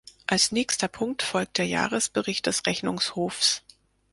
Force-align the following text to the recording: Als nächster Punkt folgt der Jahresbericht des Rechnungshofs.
Als 0.25 0.51
nächster 0.51 0.87
Punkt 0.87 1.21
folgt 1.21 1.59
der 1.59 1.67
Jahresbericht 1.67 2.47
des 2.47 2.65
Rechnungshofs. 2.65 3.61